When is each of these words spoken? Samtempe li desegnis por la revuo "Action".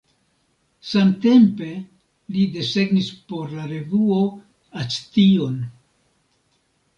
Samtempe 0.91 1.67
li 2.37 2.45
desegnis 2.55 3.11
por 3.33 3.53
la 3.59 3.67
revuo 3.73 4.23
"Action". 4.85 5.61